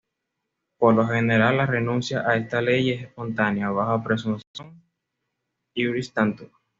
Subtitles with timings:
[0.79, 4.81] Por lo general, la renuncia a esta ley es espontánea, bajo presunción
[5.75, 6.49] "iuris tantum".